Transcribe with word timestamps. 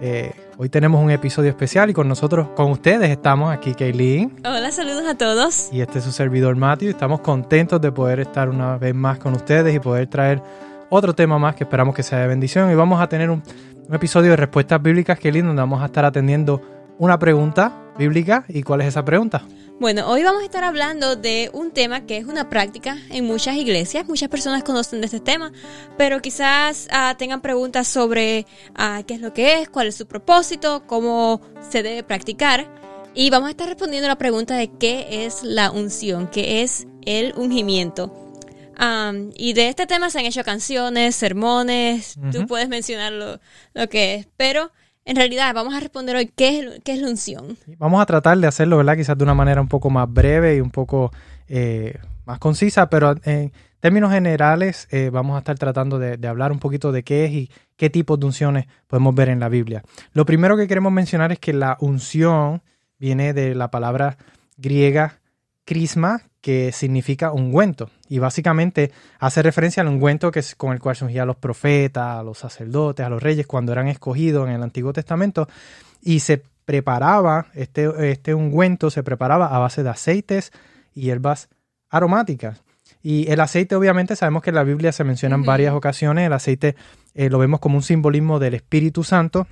Eh, 0.00 0.32
hoy 0.58 0.68
tenemos 0.68 1.02
un 1.02 1.10
episodio 1.10 1.50
especial 1.50 1.90
y 1.90 1.92
con 1.92 2.06
nosotros, 2.06 2.48
con 2.54 2.70
ustedes 2.70 3.10
estamos 3.10 3.52
aquí 3.52 3.74
Kaylin. 3.74 4.36
Hola, 4.44 4.70
saludos 4.70 5.04
a 5.08 5.16
todos. 5.16 5.70
Y 5.72 5.80
este 5.80 5.98
es 5.98 6.04
su 6.04 6.12
servidor 6.12 6.54
Matthew. 6.54 6.90
Estamos 6.90 7.20
contentos 7.20 7.80
de 7.80 7.90
poder 7.90 8.20
estar 8.20 8.48
una 8.48 8.78
vez 8.78 8.94
más 8.94 9.18
con 9.18 9.34
ustedes 9.34 9.74
y 9.74 9.80
poder 9.80 10.06
traer 10.06 10.40
otro 10.88 11.14
tema 11.14 11.38
más 11.38 11.56
que 11.56 11.64
esperamos 11.64 11.96
que 11.96 12.04
sea 12.04 12.20
de 12.20 12.28
bendición. 12.28 12.70
Y 12.70 12.76
vamos 12.76 13.00
a 13.00 13.08
tener 13.08 13.28
un, 13.28 13.42
un 13.88 13.94
episodio 13.94 14.30
de 14.30 14.36
respuestas 14.36 14.80
bíblicas, 14.80 15.18
Kaylin, 15.18 15.46
donde 15.46 15.62
vamos 15.62 15.82
a 15.82 15.86
estar 15.86 16.04
atendiendo 16.04 16.62
una 16.98 17.18
pregunta 17.18 17.72
bíblica. 17.98 18.44
¿Y 18.48 18.62
cuál 18.62 18.82
es 18.82 18.88
esa 18.88 19.04
pregunta? 19.04 19.42
Bueno, 19.80 20.10
hoy 20.10 20.24
vamos 20.24 20.42
a 20.42 20.44
estar 20.44 20.64
hablando 20.64 21.14
de 21.14 21.50
un 21.52 21.70
tema 21.70 22.04
que 22.04 22.16
es 22.16 22.24
una 22.24 22.50
práctica 22.50 22.98
en 23.10 23.24
muchas 23.26 23.54
iglesias. 23.54 24.08
Muchas 24.08 24.28
personas 24.28 24.64
conocen 24.64 25.00
de 25.00 25.06
este 25.06 25.20
tema, 25.20 25.52
pero 25.96 26.20
quizás 26.20 26.88
uh, 26.90 27.16
tengan 27.16 27.40
preguntas 27.40 27.86
sobre 27.86 28.44
uh, 28.76 29.04
qué 29.06 29.14
es 29.14 29.20
lo 29.20 29.32
que 29.32 29.60
es, 29.60 29.68
cuál 29.68 29.86
es 29.86 29.94
su 29.94 30.08
propósito, 30.08 30.82
cómo 30.88 31.40
se 31.70 31.84
debe 31.84 32.02
practicar. 32.02 32.66
Y 33.14 33.30
vamos 33.30 33.46
a 33.46 33.50
estar 33.52 33.68
respondiendo 33.68 34.08
la 34.08 34.18
pregunta 34.18 34.56
de 34.56 34.68
qué 34.68 35.24
es 35.24 35.44
la 35.44 35.70
unción, 35.70 36.28
qué 36.28 36.62
es 36.62 36.88
el 37.06 37.32
ungimiento. 37.36 38.12
Um, 38.80 39.30
y 39.36 39.52
de 39.52 39.68
este 39.68 39.86
tema 39.86 40.10
se 40.10 40.18
han 40.18 40.26
hecho 40.26 40.42
canciones, 40.42 41.14
sermones, 41.14 42.16
uh 42.16 42.22
-huh. 42.22 42.32
tú 42.32 42.46
puedes 42.48 42.68
mencionar 42.68 43.12
lo, 43.12 43.40
lo 43.74 43.88
que 43.88 44.16
es, 44.16 44.28
pero 44.36 44.72
en 45.08 45.16
realidad 45.16 45.54
vamos 45.54 45.74
a 45.74 45.80
responder 45.80 46.16
hoy 46.16 46.30
qué 46.36 46.58
es, 46.58 46.80
qué 46.84 46.92
es 46.92 47.00
la 47.00 47.08
unción. 47.08 47.56
Vamos 47.78 48.02
a 48.02 48.04
tratar 48.04 48.36
de 48.36 48.46
hacerlo, 48.46 48.76
¿verdad? 48.76 48.94
Quizás 48.94 49.16
de 49.16 49.24
una 49.24 49.34
manera 49.34 49.58
un 49.58 49.68
poco 49.68 49.88
más 49.88 50.12
breve 50.12 50.56
y 50.56 50.60
un 50.60 50.70
poco 50.70 51.10
eh, 51.48 51.98
más 52.26 52.38
concisa, 52.38 52.90
pero 52.90 53.14
en 53.24 53.50
términos 53.80 54.12
generales 54.12 54.86
eh, 54.90 55.08
vamos 55.10 55.36
a 55.36 55.38
estar 55.38 55.58
tratando 55.58 55.98
de, 55.98 56.18
de, 56.18 56.28
hablar 56.28 56.52
un 56.52 56.58
poquito 56.58 56.92
de 56.92 57.04
qué 57.04 57.24
es 57.24 57.32
y 57.32 57.50
qué 57.76 57.88
tipos 57.88 58.20
de 58.20 58.26
unciones 58.26 58.66
podemos 58.86 59.14
ver 59.14 59.30
en 59.30 59.40
la 59.40 59.48
Biblia. 59.48 59.82
Lo 60.12 60.26
primero 60.26 60.58
que 60.58 60.68
queremos 60.68 60.92
mencionar 60.92 61.32
es 61.32 61.38
que 61.38 61.54
la 61.54 61.78
unción 61.80 62.62
viene 62.98 63.32
de 63.32 63.54
la 63.54 63.70
palabra 63.70 64.18
griega 64.58 65.17
crisma, 65.68 66.22
que 66.40 66.72
significa 66.72 67.30
ungüento. 67.30 67.90
Y 68.08 68.20
básicamente 68.20 68.90
hace 69.18 69.42
referencia 69.42 69.82
al 69.82 69.88
ungüento 69.88 70.30
que 70.30 70.38
es 70.38 70.54
con 70.54 70.72
el 70.72 70.80
cual 70.80 70.96
se 70.96 71.04
ungía 71.04 71.24
a 71.24 71.26
los 71.26 71.36
profetas, 71.36 72.20
a 72.20 72.22
los 72.22 72.38
sacerdotes, 72.38 73.04
a 73.04 73.10
los 73.10 73.22
reyes 73.22 73.46
cuando 73.46 73.72
eran 73.72 73.86
escogidos 73.86 74.48
en 74.48 74.54
el 74.54 74.62
Antiguo 74.62 74.94
Testamento. 74.94 75.46
Y 76.00 76.20
se 76.20 76.42
preparaba, 76.64 77.48
este, 77.52 78.10
este 78.10 78.32
ungüento 78.34 78.90
se 78.90 79.02
preparaba 79.02 79.54
a 79.54 79.58
base 79.58 79.82
de 79.82 79.90
aceites 79.90 80.52
y 80.94 81.02
hierbas 81.02 81.50
aromáticas. 81.90 82.62
Y 83.02 83.30
el 83.30 83.40
aceite, 83.40 83.76
obviamente, 83.76 84.16
sabemos 84.16 84.42
que 84.42 84.48
en 84.48 84.56
la 84.56 84.64
Biblia 84.64 84.92
se 84.92 85.04
menciona 85.04 85.34
en 85.34 85.42
varias 85.42 85.74
ocasiones. 85.74 86.24
El 86.24 86.32
aceite 86.32 86.76
eh, 87.12 87.28
lo 87.28 87.38
vemos 87.38 87.60
como 87.60 87.76
un 87.76 87.82
simbolismo 87.82 88.38
del 88.38 88.54
Espíritu 88.54 89.04
Santo 89.04 89.46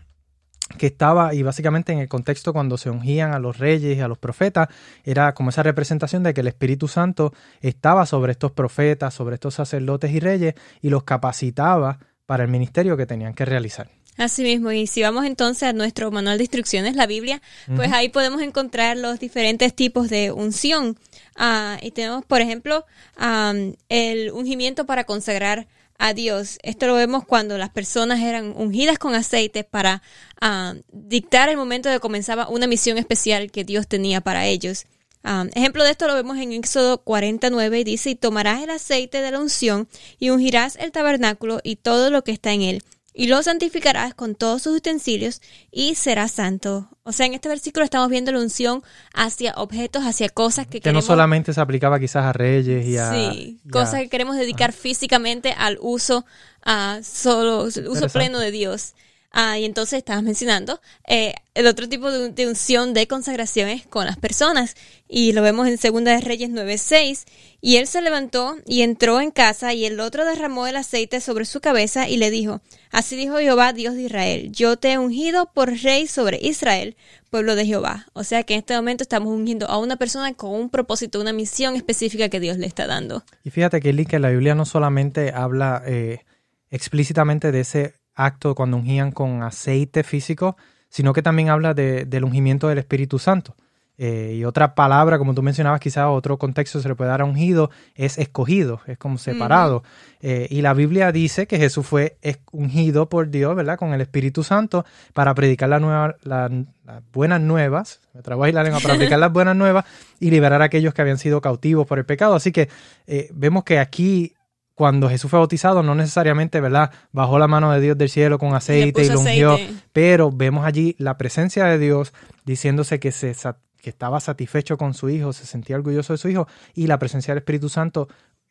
que 0.78 0.86
estaba, 0.86 1.32
y 1.34 1.42
básicamente 1.42 1.92
en 1.92 2.00
el 2.00 2.08
contexto 2.08 2.52
cuando 2.52 2.76
se 2.76 2.90
ungían 2.90 3.32
a 3.32 3.38
los 3.38 3.58
reyes 3.58 3.96
y 3.96 4.00
a 4.00 4.08
los 4.08 4.18
profetas, 4.18 4.68
era 5.04 5.32
como 5.32 5.50
esa 5.50 5.62
representación 5.62 6.22
de 6.22 6.34
que 6.34 6.40
el 6.40 6.48
Espíritu 6.48 6.88
Santo 6.88 7.32
estaba 7.60 8.04
sobre 8.06 8.32
estos 8.32 8.52
profetas, 8.52 9.14
sobre 9.14 9.34
estos 9.34 9.54
sacerdotes 9.54 10.10
y 10.10 10.20
reyes, 10.20 10.54
y 10.82 10.90
los 10.90 11.04
capacitaba 11.04 11.98
para 12.26 12.42
el 12.42 12.50
ministerio 12.50 12.96
que 12.96 13.06
tenían 13.06 13.34
que 13.34 13.44
realizar. 13.44 13.90
Así 14.18 14.42
mismo, 14.42 14.72
y 14.72 14.86
si 14.86 15.02
vamos 15.02 15.26
entonces 15.26 15.64
a 15.64 15.72
nuestro 15.74 16.10
manual 16.10 16.38
de 16.38 16.44
instrucciones, 16.44 16.96
la 16.96 17.06
Biblia, 17.06 17.42
pues 17.66 17.88
uh 17.88 17.92
-huh. 17.92 17.96
ahí 17.96 18.08
podemos 18.08 18.40
encontrar 18.40 18.96
los 18.96 19.20
diferentes 19.20 19.74
tipos 19.74 20.08
de 20.08 20.32
unción. 20.32 20.96
Uh, 21.38 21.76
y 21.82 21.90
tenemos, 21.90 22.24
por 22.24 22.40
ejemplo, 22.40 22.86
um, 23.20 23.74
el 23.90 24.32
ungimiento 24.32 24.86
para 24.86 25.04
consagrar 25.04 25.66
a 25.98 26.14
Dios. 26.14 26.58
Esto 26.62 26.86
lo 26.86 26.94
vemos 26.94 27.24
cuando 27.24 27.58
las 27.58 27.70
personas 27.70 28.20
eran 28.20 28.52
ungidas 28.56 28.98
con 28.98 29.14
aceite 29.14 29.64
para 29.64 30.02
uh, 30.42 30.80
dictar 30.92 31.48
el 31.48 31.56
momento 31.56 31.88
de 31.88 32.00
comenzaba 32.00 32.48
una 32.48 32.66
misión 32.66 32.98
especial 32.98 33.50
que 33.50 33.64
Dios 33.64 33.88
tenía 33.88 34.20
para 34.20 34.46
ellos. 34.46 34.86
Um, 35.24 35.48
ejemplo 35.54 35.82
de 35.82 35.90
esto 35.90 36.06
lo 36.06 36.14
vemos 36.14 36.38
en 36.38 36.52
Éxodo 36.52 36.98
49 37.02 37.80
y 37.80 37.84
dice, 37.84 38.10
y 38.10 38.14
tomarás 38.14 38.62
el 38.62 38.70
aceite 38.70 39.20
de 39.20 39.32
la 39.32 39.40
unción 39.40 39.88
y 40.20 40.30
ungirás 40.30 40.76
el 40.76 40.92
tabernáculo 40.92 41.60
y 41.64 41.76
todo 41.76 42.10
lo 42.10 42.22
que 42.22 42.30
está 42.30 42.52
en 42.52 42.62
él 42.62 42.82
y 43.18 43.28
lo 43.28 43.42
santificarás 43.42 44.12
con 44.12 44.34
todos 44.34 44.62
sus 44.62 44.76
utensilios 44.76 45.40
y 45.72 45.94
será 45.94 46.28
santo. 46.28 46.90
O 47.02 47.12
sea, 47.12 47.24
en 47.24 47.32
este 47.32 47.48
versículo 47.48 47.82
estamos 47.82 48.10
viendo 48.10 48.30
la 48.30 48.40
unción 48.40 48.82
hacia 49.14 49.54
objetos, 49.54 50.02
hacia 50.04 50.28
cosas 50.28 50.66
que, 50.66 50.72
que 50.72 50.80
queremos... 50.82 51.04
no 51.04 51.06
solamente 51.06 51.54
se 51.54 51.60
aplicaba 51.62 51.98
quizás 51.98 52.26
a 52.26 52.34
reyes 52.34 52.86
y 52.86 52.98
a... 52.98 53.10
Sí, 53.10 53.58
y 53.64 53.70
cosas 53.70 53.94
a... 53.94 53.98
que 54.00 54.10
queremos 54.10 54.36
dedicar 54.36 54.68
Ajá. 54.68 54.78
físicamente 54.78 55.54
al 55.56 55.78
uso, 55.80 56.26
uh, 56.66 57.02
solo, 57.02 57.62
uso 57.62 58.08
pleno 58.12 58.38
de 58.38 58.50
Dios. 58.50 58.92
Ah, 59.38 59.58
y 59.58 59.66
entonces 59.66 59.98
estabas 59.98 60.22
mencionando 60.22 60.80
eh, 61.06 61.34
el 61.52 61.66
otro 61.66 61.90
tipo 61.90 62.10
de, 62.10 62.46
unción 62.46 62.94
de 62.94 63.06
consagración 63.06 63.68
es 63.68 63.86
con 63.86 64.06
las 64.06 64.16
personas. 64.16 64.74
Y 65.08 65.34
lo 65.34 65.42
vemos 65.42 65.68
en 65.68 65.76
Segunda 65.76 66.12
de 66.12 66.22
Reyes 66.22 66.48
9.6. 66.48 67.26
Y 67.60 67.76
él 67.76 67.86
se 67.86 68.00
levantó 68.00 68.56
y 68.64 68.80
entró 68.80 69.20
en 69.20 69.30
casa 69.30 69.74
y 69.74 69.84
el 69.84 70.00
otro 70.00 70.24
derramó 70.24 70.66
el 70.66 70.76
aceite 70.76 71.20
sobre 71.20 71.44
su 71.44 71.60
cabeza 71.60 72.08
y 72.08 72.16
le 72.16 72.30
dijo, 72.30 72.62
Así 72.90 73.14
dijo 73.14 73.36
Jehová, 73.36 73.74
Dios 73.74 73.94
de 73.94 74.04
Israel, 74.04 74.52
yo 74.52 74.78
te 74.78 74.92
he 74.92 74.98
ungido 74.98 75.52
por 75.52 75.70
rey 75.82 76.06
sobre 76.06 76.38
Israel, 76.40 76.96
pueblo 77.28 77.56
de 77.56 77.66
Jehová. 77.66 78.06
O 78.14 78.24
sea 78.24 78.42
que 78.44 78.54
en 78.54 78.60
este 78.60 78.74
momento 78.74 79.02
estamos 79.02 79.28
ungiendo 79.28 79.66
a 79.66 79.76
una 79.76 79.96
persona 79.96 80.32
con 80.32 80.52
un 80.52 80.70
propósito, 80.70 81.20
una 81.20 81.34
misión 81.34 81.76
específica 81.76 82.30
que 82.30 82.40
Dios 82.40 82.56
le 82.56 82.66
está 82.66 82.86
dando. 82.86 83.22
Y 83.44 83.50
fíjate 83.50 83.80
que, 83.80 84.06
que 84.06 84.18
la 84.18 84.30
Biblia 84.30 84.54
no 84.54 84.64
solamente 84.64 85.30
habla 85.34 85.82
eh, 85.84 86.24
explícitamente 86.70 87.52
de 87.52 87.60
ese 87.60 88.05
acto 88.16 88.54
cuando 88.54 88.78
ungían 88.78 89.12
con 89.12 89.42
aceite 89.42 90.02
físico, 90.02 90.56
sino 90.88 91.12
que 91.12 91.22
también 91.22 91.50
habla 91.50 91.74
de, 91.74 92.04
del 92.06 92.24
ungimiento 92.24 92.68
del 92.68 92.78
Espíritu 92.78 93.18
Santo. 93.18 93.54
Eh, 93.98 94.34
y 94.36 94.44
otra 94.44 94.74
palabra, 94.74 95.16
como 95.16 95.34
tú 95.34 95.42
mencionabas, 95.42 95.80
quizás 95.80 96.06
otro 96.08 96.36
contexto 96.38 96.80
se 96.80 96.88
le 96.88 96.94
puede 96.94 97.10
dar 97.10 97.22
a 97.22 97.24
ungido, 97.24 97.70
es 97.94 98.18
escogido, 98.18 98.80
es 98.86 98.98
como 98.98 99.16
separado. 99.16 99.82
Eh, 100.20 100.46
y 100.50 100.60
la 100.60 100.74
Biblia 100.74 101.12
dice 101.12 101.46
que 101.46 101.58
Jesús 101.58 101.86
fue 101.86 102.18
ungido 102.52 103.08
por 103.08 103.30
Dios, 103.30 103.56
¿verdad? 103.56 103.78
Con 103.78 103.94
el 103.94 104.00
Espíritu 104.00 104.44
Santo 104.44 104.84
para 105.14 105.34
predicar 105.34 105.70
la 105.70 105.80
nueva, 105.80 106.16
la, 106.24 106.50
las 106.84 107.02
buenas 107.12 107.40
nuevas, 107.40 108.00
me 108.12 108.22
trago 108.22 108.44
ahí 108.44 108.52
la 108.52 108.62
lengua, 108.62 108.80
para 108.80 108.96
predicar 108.96 109.18
las 109.18 109.32
buenas 109.32 109.56
nuevas 109.56 109.86
y 110.20 110.30
liberar 110.30 110.60
a 110.60 110.66
aquellos 110.66 110.92
que 110.92 111.00
habían 111.00 111.18
sido 111.18 111.40
cautivos 111.40 111.86
por 111.86 111.98
el 111.98 112.04
pecado. 112.04 112.34
Así 112.34 112.52
que 112.52 112.68
eh, 113.06 113.30
vemos 113.32 113.64
que 113.64 113.78
aquí 113.78 114.35
cuando 114.76 115.08
Jesús 115.08 115.30
fue 115.30 115.38
bautizado, 115.38 115.82
no 115.82 115.94
necesariamente, 115.94 116.60
¿verdad? 116.60 116.92
Bajó 117.10 117.38
la 117.38 117.48
mano 117.48 117.72
de 117.72 117.80
Dios 117.80 117.96
del 117.96 118.10
cielo 118.10 118.38
con 118.38 118.54
aceite 118.54 119.02
y, 119.02 119.06
y 119.06 119.08
lo 119.08 119.20
ungió, 119.20 119.54
aceite. 119.54 119.74
pero 119.94 120.30
vemos 120.30 120.66
allí 120.66 120.94
la 120.98 121.16
presencia 121.16 121.64
de 121.64 121.78
Dios 121.78 122.12
diciéndose 122.44 123.00
que, 123.00 123.10
se, 123.10 123.34
que 123.80 123.88
estaba 123.88 124.20
satisfecho 124.20 124.76
con 124.76 124.92
su 124.92 125.08
hijo, 125.08 125.32
se 125.32 125.46
sentía 125.46 125.76
orgulloso 125.76 126.12
de 126.12 126.18
su 126.18 126.28
hijo, 126.28 126.46
y 126.74 126.88
la 126.88 126.98
presencia 126.98 127.32
del 127.32 127.38
Espíritu 127.38 127.70
Santo 127.70 128.06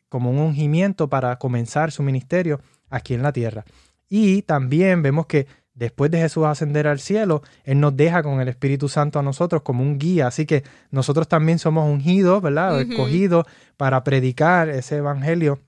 como 0.08 0.30
un 0.30 0.38
ungimiento 0.38 1.08
para 1.08 1.36
comenzar 1.36 1.92
su 1.92 2.02
ministerio 2.02 2.60
aquí 2.90 3.14
en 3.14 3.22
la 3.22 3.32
tierra. 3.32 3.64
Y 4.08 4.42
también 4.42 5.02
vemos 5.02 5.26
que 5.26 5.46
después 5.74 6.10
de 6.10 6.18
Jesús 6.18 6.44
ascender 6.44 6.88
al 6.88 6.98
cielo, 6.98 7.42
Él 7.62 7.78
nos 7.78 7.96
deja 7.96 8.24
con 8.24 8.40
el 8.40 8.48
Espíritu 8.48 8.88
Santo 8.88 9.20
a 9.20 9.22
nosotros 9.22 9.62
como 9.62 9.84
un 9.84 9.96
guía. 9.96 10.26
Así 10.26 10.44
que 10.44 10.64
nosotros 10.90 11.28
también 11.28 11.60
somos 11.60 11.88
ungidos, 11.88 12.42
¿verdad? 12.42 12.74
Uh 12.74 12.80
-huh. 12.80 12.90
Escogidos 12.90 13.46
para 13.76 14.02
predicar 14.02 14.70
ese 14.70 14.96
evangelio 14.96 15.60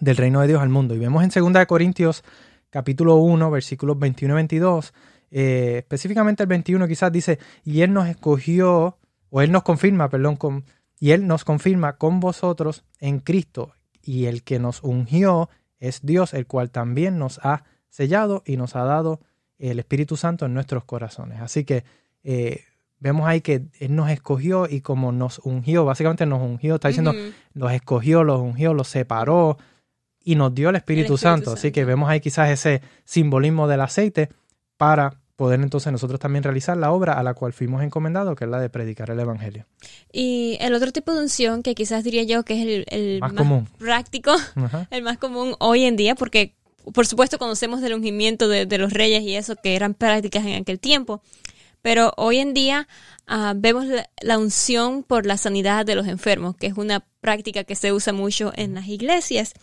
del 0.00 0.16
reino 0.16 0.40
de 0.40 0.48
Dios 0.48 0.62
al 0.62 0.68
mundo. 0.68 0.94
Y 0.94 0.98
vemos 0.98 1.22
en 1.22 1.52
2 1.52 1.66
Corintios 1.66 2.24
capítulo 2.70 3.16
1, 3.16 3.50
versículos 3.50 3.98
21 3.98 4.34
y 4.34 4.36
22, 4.36 4.94
eh, 5.30 5.74
específicamente 5.78 6.42
el 6.42 6.48
21 6.48 6.86
quizás 6.86 7.12
dice, 7.12 7.38
y 7.64 7.82
Él 7.82 7.92
nos 7.92 8.08
escogió, 8.08 8.98
o 9.30 9.42
Él 9.42 9.52
nos 9.52 9.62
confirma, 9.62 10.08
perdón, 10.08 10.36
con, 10.36 10.64
y 10.98 11.12
Él 11.12 11.26
nos 11.26 11.44
confirma 11.44 11.96
con 11.96 12.20
vosotros 12.20 12.84
en 13.00 13.20
Cristo, 13.20 13.72
y 14.02 14.26
el 14.26 14.42
que 14.42 14.58
nos 14.58 14.82
ungió 14.82 15.50
es 15.80 16.00
Dios, 16.02 16.34
el 16.34 16.46
cual 16.46 16.70
también 16.70 17.18
nos 17.18 17.38
ha 17.42 17.64
sellado 17.88 18.42
y 18.46 18.56
nos 18.56 18.76
ha 18.76 18.84
dado 18.84 19.20
el 19.58 19.78
Espíritu 19.78 20.16
Santo 20.16 20.46
en 20.46 20.54
nuestros 20.54 20.84
corazones. 20.84 21.40
Así 21.40 21.64
que 21.64 21.84
eh, 22.22 22.64
vemos 23.00 23.26
ahí 23.26 23.40
que 23.40 23.66
Él 23.80 23.94
nos 23.94 24.10
escogió 24.10 24.66
y 24.68 24.80
como 24.80 25.12
nos 25.12 25.40
ungió, 25.40 25.84
básicamente 25.84 26.26
nos 26.26 26.42
ungió, 26.42 26.76
está 26.76 26.88
diciendo, 26.88 27.10
uh 27.10 27.14
-huh. 27.14 27.32
los 27.54 27.72
escogió, 27.72 28.24
los 28.24 28.40
ungió, 28.40 28.72
los 28.72 28.88
separó, 28.88 29.58
y 30.28 30.34
nos 30.34 30.54
dio 30.54 30.68
el 30.68 30.76
Espíritu, 30.76 31.00
el 31.00 31.14
Espíritu 31.14 31.16
Santo. 31.16 31.44
Santo. 31.46 31.58
Así 31.58 31.72
que 31.72 31.86
vemos 31.86 32.10
ahí 32.10 32.20
quizás 32.20 32.50
ese 32.50 32.82
simbolismo 33.06 33.66
del 33.66 33.80
aceite 33.80 34.28
para 34.76 35.14
poder 35.36 35.58
entonces 35.62 35.90
nosotros 35.90 36.20
también 36.20 36.42
realizar 36.42 36.76
la 36.76 36.92
obra 36.92 37.14
a 37.14 37.22
la 37.22 37.32
cual 37.32 37.54
fuimos 37.54 37.82
encomendados, 37.82 38.36
que 38.36 38.44
es 38.44 38.50
la 38.50 38.60
de 38.60 38.68
predicar 38.68 39.08
el 39.08 39.18
Evangelio. 39.20 39.64
Y 40.12 40.58
el 40.60 40.74
otro 40.74 40.92
tipo 40.92 41.14
de 41.14 41.20
unción 41.22 41.62
que 41.62 41.74
quizás 41.74 42.04
diría 42.04 42.24
yo 42.24 42.44
que 42.44 42.60
es 42.60 42.86
el, 42.90 43.20
más, 43.20 43.32
práctico, 43.78 44.32
el 44.90 45.02
más 45.02 45.16
común 45.16 45.54
hoy 45.60 45.84
en 45.84 45.96
día, 45.96 46.14
porque 46.14 46.54
por 46.92 47.06
supuesto 47.06 47.38
conocemos 47.38 47.80
del 47.80 47.94
ungimiento 47.94 48.48
de, 48.48 48.66
los 48.76 48.92
reyes 48.92 49.22
y 49.22 49.34
eso 49.34 49.56
que 49.56 49.76
eran 49.76 49.94
prácticas 49.94 50.44
en 50.44 50.60
aquel 50.60 50.78
tiempo, 50.78 51.22
pero 51.80 52.12
hoy 52.18 52.36
en 52.36 52.52
día 52.52 52.86
ah, 53.26 53.54
vemos 53.56 53.86
la, 54.20 54.38
unción 54.38 55.04
por 55.04 55.24
la 55.24 55.38
sanidad 55.38 55.86
de 55.86 55.94
los 55.94 56.06
enfermos, 56.06 56.54
que 56.54 56.66
es 56.66 56.76
una 56.76 57.06
práctica 57.22 57.64
que 57.64 57.76
se 57.76 57.94
usa 57.94 58.12
mucho 58.12 58.52
en 58.56 58.74
las 58.74 58.88
iglesias. 58.88 59.54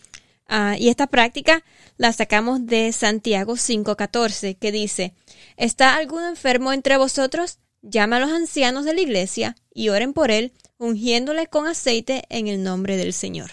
Ah, 0.48 0.76
y 0.78 0.88
esta 0.88 1.08
práctica 1.08 1.64
la 1.96 2.12
sacamos 2.12 2.66
de 2.66 2.92
Santiago 2.92 3.54
5.14, 3.54 4.56
que 4.56 4.70
dice, 4.70 5.14
¿está 5.56 5.96
algún 5.96 6.22
enfermo 6.24 6.72
entre 6.72 6.96
vosotros? 6.96 7.58
Llama 7.82 8.16
a 8.16 8.20
los 8.20 8.30
ancianos 8.30 8.84
de 8.84 8.94
la 8.94 9.00
iglesia 9.00 9.56
y 9.72 9.88
oren 9.88 10.12
por 10.12 10.30
él, 10.30 10.52
ungiéndole 10.78 11.46
con 11.46 11.66
aceite 11.66 12.24
en 12.28 12.46
el 12.48 12.62
nombre 12.62 12.96
del 12.96 13.12
Señor. 13.12 13.50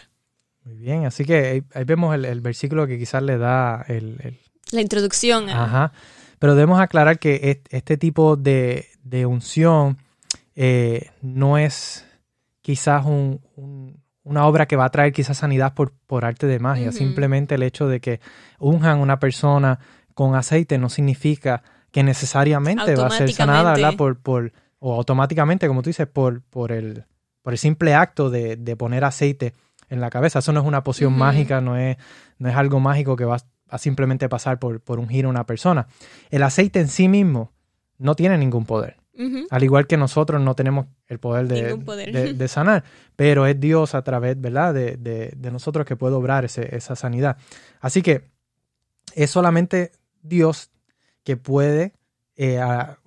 Muy 0.64 0.76
bien, 0.76 1.06
así 1.06 1.26
que 1.26 1.64
ahí, 1.74 1.84
vemos 1.84 2.16
el, 2.16 2.42
versículo 2.42 2.88
que 2.88 2.98
quizás 2.98 3.24
le 3.24 3.38
da 3.38 3.84
el... 3.88 4.40
La 4.72 4.82
introducción. 4.82 5.50
Ajá. 5.50 5.94
Pero 6.40 6.56
debemos 6.56 6.80
aclarar 6.80 7.20
que 7.20 7.62
este 7.70 7.98
tipo 7.98 8.36
de, 8.36 8.88
unción 9.28 9.98
eh, 10.56 11.10
no 11.22 11.58
es 11.58 12.06
quizás 12.62 13.06
un 13.06 14.03
una 14.24 14.46
obra 14.46 14.68
que 14.68 14.76
va 14.76 14.86
a 14.86 14.90
traer 14.90 15.14
quizás 15.14 15.38
sanidad 15.38 15.74
por, 15.74 15.92
por 16.08 16.26
arte 16.26 16.48
de 16.48 16.60
magia. 16.60 16.92
Simplemente 16.92 17.56
el 17.56 17.64
hecho 17.64 17.88
de 17.88 18.00
que 18.00 18.20
unjan 18.60 19.00
una 19.00 19.20
persona 19.20 19.80
con 20.14 20.36
aceite 20.36 20.78
no 20.78 20.90
significa 20.90 21.64
que 21.92 22.04
necesariamente 22.04 22.96
va 22.96 23.08
a 23.08 23.12
ser 23.12 23.32
sanada, 23.32 23.74
¿verdad? 23.74 23.96
Por, 23.96 24.18
por, 24.18 24.54
o 24.80 24.96
automáticamente, 24.96 25.68
como 25.68 25.82
tú 25.82 25.90
dices, 25.90 26.08
por, 26.08 26.42
por, 26.42 26.72
el, 26.72 27.06
por 27.42 27.54
el 27.54 27.60
simple 27.60 27.94
acto 27.94 28.30
de, 28.30 28.76
poner 28.78 29.04
aceite 29.04 29.54
en 29.90 30.00
la 30.02 30.10
cabeza. 30.10 30.40
Eso 30.40 30.54
no 30.54 30.62
es 30.62 30.66
una 30.66 30.84
poción 30.84 31.14
mágica, 31.18 31.62
no 31.62 31.78
es, 31.78 31.98
no 32.38 32.50
es 32.50 32.56
algo 32.56 32.80
mágico 32.80 33.16
que 33.16 33.26
va 33.26 33.38
a 33.70 33.78
simplemente 33.78 34.30
pasar 34.30 34.58
por, 34.58 34.80
por 34.82 35.00
ungir 35.00 35.26
a 35.26 35.30
una 35.30 35.46
persona. 35.46 35.88
El 36.32 36.44
aceite 36.44 36.80
en 36.80 36.88
sí 36.88 37.08
mismo 37.08 37.52
no 37.98 38.16
tiene 38.16 38.38
ningún 38.38 38.66
poder. 38.66 39.03
Al 39.50 39.64
igual 39.64 39.86
que 39.86 39.96
nosotros 39.96 40.42
no 40.42 40.56
tenemos 40.56 40.88
el 41.08 41.20
poder 41.20 41.48
de, 41.48 42.48
sanar, 42.48 42.84
pero 43.16 43.46
es 43.46 43.60
Dios 43.60 43.94
a 43.94 44.02
través 44.04 44.40
¿verdad? 44.42 44.74
De, 44.74 45.50
nosotros 45.52 45.86
que 45.86 45.96
puede 45.96 46.16
obrar 46.16 46.46
esa 46.46 46.96
sanidad. 46.96 47.38
Así 47.80 48.02
que 48.02 48.30
es 49.14 49.30
solamente 49.30 49.92
Dios 50.22 50.72
que 51.24 51.38
puede 51.38 51.94
eh, 52.36 52.60
a, 52.60 52.98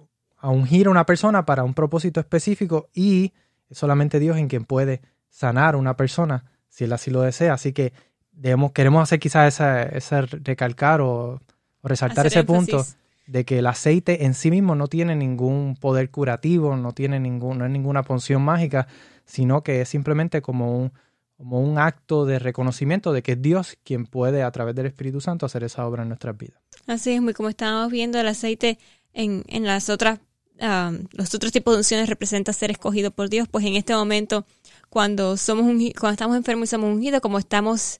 ungir 0.42 0.86
a 0.86 0.90
una 0.90 1.06
persona 1.06 1.44
para 1.44 1.64
un 1.64 1.74
propósito 1.74 2.20
específico 2.20 2.88
y 2.94 3.32
es 3.68 3.78
solamente 3.78 4.20
Dios 4.20 4.36
en 4.36 4.46
quien 4.46 4.64
puede 4.64 5.00
sanar 5.28 5.74
a 5.74 5.78
una 5.78 5.96
persona 5.96 6.44
si 6.68 6.84
él 6.84 6.92
así 6.92 7.10
lo 7.10 7.22
desea. 7.22 7.54
Así 7.54 7.72
que 7.72 7.92
debemos, 8.30 8.70
queremos 8.70 9.02
hacer 9.02 9.18
quizás 9.18 9.60
esa, 9.92 10.20
recalcar 10.20 11.00
o, 11.00 11.40
resaltar 11.82 12.26
ese 12.26 12.44
punto 12.44 12.84
de 13.26 13.44
que 13.44 13.58
el 13.58 13.66
aceite 13.66 14.24
en 14.24 14.34
sí 14.34 14.50
mismo 14.50 14.74
no 14.74 14.86
tiene 14.86 15.16
ningún 15.16 15.76
poder 15.80 16.10
curativo, 16.10 16.76
no 16.76 16.92
tiene 16.92 17.18
ningún, 17.18 17.58
no 17.58 17.64
es 17.64 17.70
ninguna 17.70 18.02
punción 18.02 18.42
mágica, 18.42 18.86
sino 19.24 19.62
que 19.62 19.80
es 19.80 19.88
simplemente 19.88 20.42
como 20.42 20.78
un, 20.78 20.92
como 21.36 21.60
un 21.60 21.78
acto 21.78 22.24
de 22.24 22.38
reconocimiento 22.38 23.12
de 23.12 23.22
que 23.22 23.32
es 23.32 23.42
Dios 23.42 23.76
quien 23.84 24.06
puede 24.06 24.42
a 24.42 24.50
través 24.50 24.74
del 24.74 24.86
Espíritu 24.86 25.20
Santo 25.20 25.44
hacer 25.46 25.64
esa 25.64 25.86
obra 25.86 26.02
en 26.02 26.08
nuestras 26.08 26.36
vidas. 26.36 26.60
Así 26.86 27.12
es, 27.12 27.20
muy 27.20 27.34
como 27.34 27.48
estábamos 27.48 27.90
viendo 27.90 28.20
el 28.20 28.28
aceite 28.28 28.78
en, 29.12 29.44
en 29.48 29.64
las 29.64 29.90
otras, 29.90 30.20
ah, 30.60 30.92
los 31.12 31.34
otros 31.34 31.52
tipos 31.52 31.74
de 31.74 31.78
unciones 31.78 32.08
representa 32.08 32.52
ser 32.52 32.70
escogido 32.70 33.10
por 33.10 33.28
Dios, 33.28 33.48
pues 33.48 33.64
en 33.64 33.74
este 33.74 33.94
momento 33.94 34.46
cuando 34.88 35.36
somos 35.36 35.66
cuando 35.98 36.12
estamos 36.12 36.36
enfermos 36.36 36.68
y 36.68 36.70
somos 36.70 36.94
ungidos, 36.94 37.20
como 37.20 37.38
estamos 37.38 37.98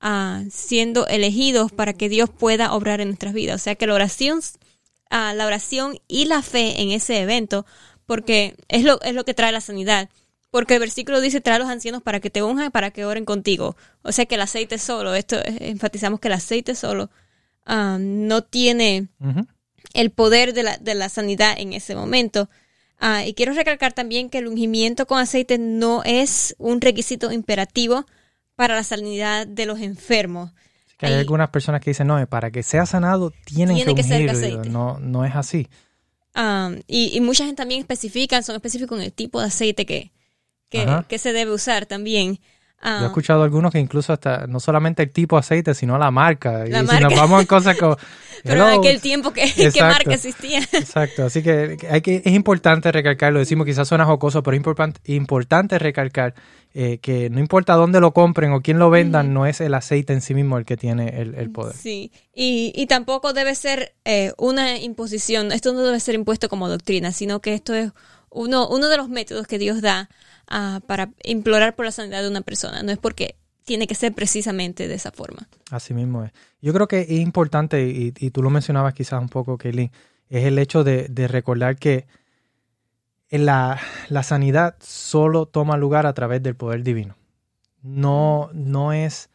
ah, 0.00 0.44
siendo 0.50 1.06
elegidos 1.08 1.72
para 1.72 1.94
que 1.94 2.08
Dios 2.08 2.30
pueda 2.30 2.72
obrar 2.74 3.00
en 3.00 3.08
nuestras 3.08 3.34
vidas. 3.34 3.60
O 3.60 3.64
sea 3.64 3.74
que 3.74 3.86
la 3.86 3.94
oración 3.94 4.40
a 5.10 5.34
la 5.34 5.46
oración 5.46 5.98
y 6.08 6.26
la 6.26 6.42
fe 6.42 6.80
en 6.82 6.90
ese 6.90 7.20
evento, 7.20 7.66
porque 8.06 8.56
es 8.68 8.84
lo, 8.84 9.00
es 9.02 9.14
lo 9.14 9.24
que 9.24 9.34
trae 9.34 9.52
la 9.52 9.60
sanidad. 9.60 10.08
Porque 10.50 10.74
el 10.74 10.80
versículo 10.80 11.20
dice, 11.20 11.40
trae 11.40 11.56
a 11.56 11.58
los 11.58 11.68
ancianos 11.68 12.02
para 12.02 12.20
que 12.20 12.30
te 12.30 12.42
unjan, 12.42 12.70
para 12.70 12.90
que 12.90 13.04
oren 13.04 13.24
contigo. 13.24 13.76
O 14.02 14.12
sea 14.12 14.26
que 14.26 14.36
el 14.36 14.40
aceite 14.40 14.78
solo, 14.78 15.14
esto 15.14 15.36
enfatizamos 15.44 16.20
que 16.20 16.28
el 16.28 16.34
aceite 16.34 16.74
solo 16.74 17.10
ah, 17.66 17.98
no 18.00 18.42
tiene 18.42 19.08
el 19.92 20.10
poder 20.10 20.54
de 20.54 20.62
la, 20.62 20.78
de 20.78 20.94
la, 20.94 21.10
sanidad 21.10 21.54
en 21.58 21.74
ese 21.74 21.94
momento. 21.94 22.48
Ah, 22.98 23.26
y 23.26 23.34
quiero 23.34 23.52
recalcar 23.52 23.92
también 23.92 24.30
que 24.30 24.38
el 24.38 24.48
ungimiento 24.48 25.06
con 25.06 25.18
aceite 25.18 25.58
no 25.58 26.02
es 26.04 26.56
un 26.58 26.80
requisito 26.80 27.30
imperativo 27.30 28.06
para 28.56 28.74
la 28.74 28.84
sanidad 28.84 29.46
de 29.46 29.66
los 29.66 29.80
enfermos 29.80 30.52
hay 31.06 31.14
algunas 31.14 31.50
personas 31.50 31.80
que 31.80 31.90
dicen, 31.90 32.06
no, 32.06 32.24
para 32.26 32.50
que 32.50 32.62
sea 32.62 32.86
sanado 32.86 33.32
tienen 33.44 33.76
que, 33.84 33.94
que 33.94 34.02
ser 34.02 34.66
No, 34.68 34.98
no 34.98 35.24
es 35.24 35.34
así. 35.34 35.68
Um, 36.34 36.80
y, 36.86 37.16
y, 37.16 37.20
mucha 37.20 37.44
gente 37.44 37.56
también 37.56 37.80
especifican, 37.80 38.42
son 38.44 38.54
específicos 38.54 38.98
en 38.98 39.04
el 39.04 39.12
tipo 39.12 39.40
de 39.40 39.46
aceite 39.46 39.86
que, 39.86 40.12
que, 40.70 41.18
se 41.18 41.32
debe 41.32 41.52
usar 41.52 41.86
también. 41.86 42.38
Yo 42.82 42.88
he 42.88 42.92
ah. 42.94 43.06
escuchado 43.06 43.42
algunos 43.42 43.72
que 43.72 43.80
incluso 43.80 44.12
hasta 44.12 44.46
no 44.46 44.60
solamente 44.60 45.02
el 45.02 45.10
tipo 45.10 45.34
de 45.34 45.40
aceite, 45.40 45.74
sino 45.74 45.98
la 45.98 46.12
marca. 46.12 46.64
y 46.64 46.72
si 46.72 47.00
nos 47.00 47.14
vamos 47.14 47.40
en 47.40 47.46
cosas 47.46 47.76
como... 47.76 47.96
Pero 48.44 48.68
en 48.68 48.78
aquel 48.78 49.00
tiempo, 49.00 49.32
que, 49.32 49.52
¿qué 49.52 49.80
marca 49.80 50.14
existía? 50.14 50.60
Exacto, 50.60 51.24
así 51.24 51.42
que, 51.42 51.76
hay 51.90 52.00
que 52.02 52.22
es 52.24 52.32
importante 52.32 52.92
recalcarlo. 52.92 53.40
Decimos 53.40 53.66
quizás 53.66 53.88
suena 53.88 54.04
jocoso, 54.04 54.44
pero 54.44 54.54
es 54.54 54.58
importante, 54.58 55.00
importante 55.12 55.76
recalcar 55.76 56.34
eh, 56.72 56.98
que 56.98 57.30
no 57.30 57.40
importa 57.40 57.74
dónde 57.74 57.98
lo 57.98 58.12
compren 58.12 58.52
o 58.52 58.60
quién 58.60 58.78
lo 58.78 58.90
vendan, 58.90 59.34
no 59.34 59.46
es 59.46 59.60
el 59.60 59.74
aceite 59.74 60.12
en 60.12 60.20
sí 60.20 60.34
mismo 60.34 60.56
el 60.56 60.64
que 60.64 60.76
tiene 60.76 61.20
el, 61.20 61.50
poder. 61.50 61.74
Sí, 61.74 62.12
y, 62.32 62.72
y, 62.76 62.86
tampoco 62.86 63.32
debe 63.32 63.56
ser 63.56 63.94
eh, 64.04 64.32
una 64.38 64.78
imposición, 64.78 65.50
esto 65.50 65.72
no 65.72 65.82
debe 65.82 65.98
ser 65.98 66.14
impuesto 66.14 66.48
como 66.48 66.68
doctrina, 66.68 67.10
sino 67.10 67.40
que 67.40 67.54
esto 67.54 67.74
es 67.74 67.90
uno, 68.30 68.88
de 68.88 68.96
los 68.96 69.08
métodos 69.08 69.46
que 69.46 69.58
Dios 69.58 69.80
da 69.80 70.08
Ah, 70.50 70.80
para 70.86 71.10
implorar 71.24 71.76
por 71.76 71.84
la 71.84 71.92
sanidad 71.92 72.22
de 72.22 72.28
una 72.28 72.40
persona. 72.40 72.82
No 72.82 72.90
es 72.90 72.98
porque 72.98 73.36
tiene 73.64 73.86
que 73.86 73.94
ser 73.94 74.14
precisamente 74.14 74.88
de 74.88 74.94
esa 74.94 75.10
forma. 75.10 75.46
Así 75.70 75.92
mismo 75.92 76.24
es. 76.24 76.32
Yo 76.62 76.72
creo 76.72 76.88
que 76.88 77.00
es 77.00 77.10
importante, 77.10 77.86
y, 77.86 78.12
tú 78.30 78.42
lo 78.42 78.48
mencionabas 78.48 78.94
quizás 78.94 79.20
un 79.20 79.28
poco, 79.28 79.58
Kelly, 79.58 79.90
es 80.30 80.44
el 80.44 80.58
hecho 80.58 80.84
de, 80.84 81.28
recordar 81.28 81.76
que 81.76 82.06
la, 83.30 83.78
la, 84.08 84.22
sanidad 84.22 84.76
solo 84.80 85.44
toma 85.44 85.76
lugar 85.76 86.06
a 86.06 86.14
través 86.14 86.42
del 86.42 86.56
poder 86.56 86.82
divino. 86.82 87.14
No, 87.82 88.48
no, 88.54 88.94
es, 88.94 89.28